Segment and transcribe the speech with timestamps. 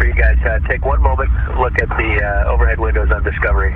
[0.00, 0.36] for you guys.
[0.44, 3.72] Uh, take one moment, look at the uh, overhead windows on Discovery.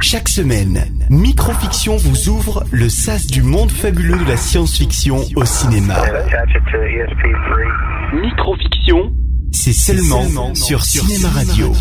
[0.00, 5.94] Chaque semaine, Microfiction vous ouvre le sas du monde fabuleux de la science-fiction au cinéma.
[5.94, 8.20] ESP3.
[8.20, 9.12] Microfiction,
[9.52, 11.72] c'est seulement, sur, Cinéma Radio.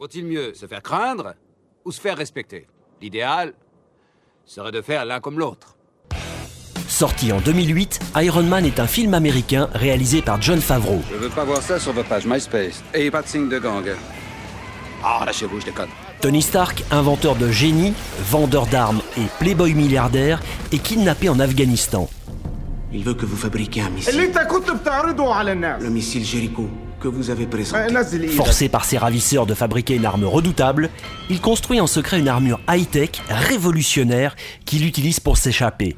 [0.00, 1.34] Vaut-il mieux se faire craindre
[1.84, 2.66] ou se faire respecter?
[3.00, 3.52] L'idéal
[4.46, 5.76] serait de faire l'un comme l'autre.
[6.88, 11.02] Sorti en 2008, Iron Man est un film américain réalisé par John Favreau.
[11.10, 12.82] Je veux pas voir ça sur votre page MySpace.
[12.92, 13.84] Et pas de signe de gang.
[15.02, 15.88] Ah, lâchez-vous, je déconne.
[16.20, 20.40] Tony Stark, inventeur de génie, vendeur d'armes et playboy milliardaire,
[20.72, 22.08] est kidnappé en Afghanistan.
[22.92, 24.16] Il veut que vous fabriquiez un missile.
[25.80, 26.70] Le missile Jericho.
[28.28, 30.90] Forcé par ses ravisseurs de fabriquer une arme redoutable,
[31.30, 35.96] il construit en secret une armure high-tech révolutionnaire qu'il utilise pour s'échapper.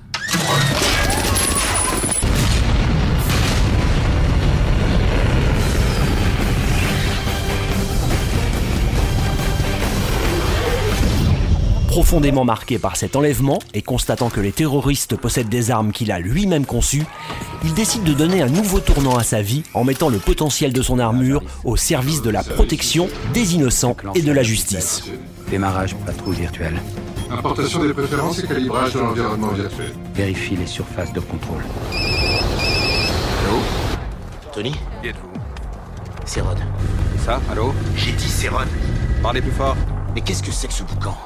[11.96, 16.18] Profondément marqué par cet enlèvement et constatant que les terroristes possèdent des armes qu'il a
[16.18, 17.06] lui-même conçues,
[17.64, 20.82] il décide de donner un nouveau tournant à sa vie en mettant le potentiel de
[20.82, 25.04] son armure au service de la protection des innocents et de la justice.
[25.48, 26.74] Démarrage patrouille virtuelle.
[27.30, 29.94] Importation des préférences et calibrage de l'environnement virtuel.
[30.14, 31.64] Vérifie les surfaces de contrôle.
[34.52, 35.40] Tony, Qui êtes-vous
[36.26, 36.58] c'est Rod.
[37.24, 38.68] Ça Allô J'ai dit c'est Rod.
[39.22, 39.76] Parlez plus fort.
[40.14, 41.16] Mais qu'est-ce que c'est que ce boucan?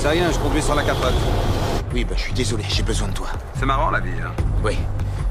[0.00, 1.14] C'est rien, je conduis sur la capote.
[1.92, 3.28] Oui, bah je suis désolé, j'ai besoin de toi.
[3.58, 4.32] C'est marrant la vie, hein
[4.64, 4.76] Oui.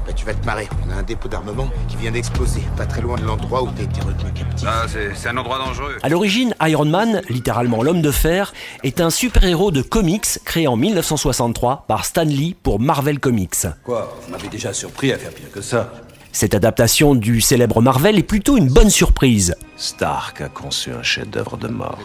[0.06, 0.68] Bah tu vas te marrer.
[0.86, 3.84] On a un dépôt d'armement qui vient d'exploser, pas très loin de l'endroit où t'as
[3.84, 4.66] été retenu captif.
[4.68, 5.96] Ah, c'est un endroit dangereux.
[6.02, 8.52] À l'origine, Iron Man, littéralement l'homme de fer,
[8.82, 13.66] est un super-héros de comics créé en 1963 par Stan Lee pour Marvel Comics.
[13.84, 14.14] Quoi?
[14.22, 15.92] Vous m'avez déjà surpris à faire pire que ça.
[16.32, 19.54] Cette adaptation du célèbre Marvel est plutôt une bonne surprise.
[19.76, 21.98] Stark a conçu un chef-d'œuvre de mort.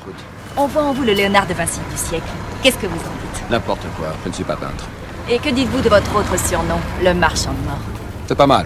[0.55, 2.23] Voit en vous le Léonard de Vinci du siècle.
[2.61, 2.97] Qu'est-ce que vous en
[3.33, 4.85] dites N'importe quoi, je ne suis pas peintre.
[5.29, 7.79] Et que dites-vous de votre autre surnom, le marchand de mort
[8.27, 8.65] C'est pas mal.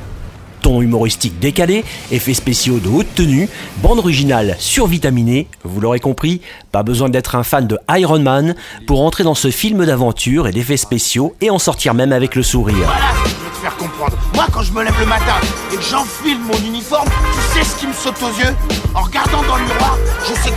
[0.62, 6.84] Ton humoristique décalé, effets spéciaux de haute tenue, bande originale survitaminée, vous l'aurez compris, pas
[6.84, 8.56] besoin d'être un fan de Iron Man
[8.86, 12.44] pour entrer dans ce film d'aventure et d'effets spéciaux et en sortir même avec le
[12.44, 12.76] sourire.
[13.24, 14.18] Je vais te faire comprendre.
[14.34, 15.36] Moi, quand je me lève le matin
[15.72, 18.54] et que j'enfile mon uniforme, tu sais ce qui me saute aux yeux?
[18.96, 20.52] En regardant dans le miroir, je sais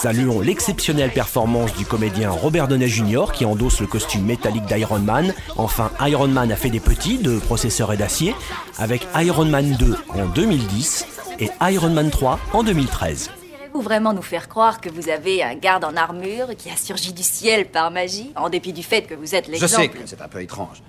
[0.00, 3.32] Saluons l'exceptionnelle performance du comédien Robert Downey Jr.
[3.34, 5.34] qui endosse le costume métallique d'Iron Man.
[5.58, 8.34] Enfin, Iron Man a fait des petits de processeurs et d'acier
[8.78, 11.06] avec Iron Man 2 en 2010
[11.40, 13.30] et Iron Man 3 en 2013.
[13.74, 17.12] Vous vraiment nous faire croire que vous avez un garde en armure qui a surgi
[17.12, 19.98] du ciel par magie, en dépit du fait que vous êtes Je l'exemple sais que
[20.06, 20.82] c'est un peu étrange.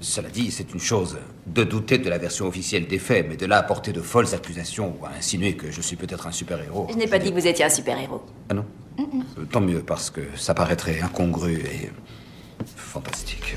[0.00, 3.46] Cela dit, c'est une chose de douter de la version officielle des faits, mais de
[3.46, 6.86] là à porter de folles accusations ou à insinuer que je suis peut-être un super-héros.
[6.90, 8.22] Je n'ai pas dit que vous étiez un super-héros.
[8.48, 8.64] Ah non
[9.00, 11.90] Euh, Tant mieux, parce que ça paraîtrait incongru et
[12.76, 13.56] fantastique.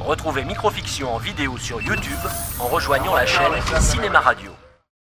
[0.00, 2.10] Retrouvez Microfiction en vidéo sur YouTube
[2.60, 4.50] en rejoignant la chaîne Cinéma Radio.